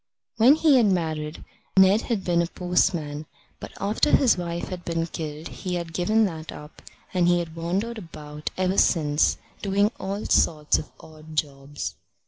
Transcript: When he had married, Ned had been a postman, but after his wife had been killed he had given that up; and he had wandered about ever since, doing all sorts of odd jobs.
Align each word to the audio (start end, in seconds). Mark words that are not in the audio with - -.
When 0.37 0.55
he 0.55 0.77
had 0.77 0.87
married, 0.87 1.45
Ned 1.77 2.01
had 2.01 2.23
been 2.23 2.41
a 2.41 2.47
postman, 2.47 3.27
but 3.59 3.71
after 3.79 4.09
his 4.09 4.35
wife 4.35 4.69
had 4.69 4.83
been 4.83 5.05
killed 5.05 5.49
he 5.49 5.75
had 5.75 5.93
given 5.93 6.25
that 6.25 6.51
up; 6.51 6.81
and 7.13 7.27
he 7.27 7.37
had 7.37 7.55
wandered 7.55 7.99
about 7.99 8.49
ever 8.57 8.79
since, 8.79 9.37
doing 9.61 9.91
all 9.99 10.25
sorts 10.25 10.79
of 10.79 10.89
odd 10.99 11.35
jobs. 11.35 11.93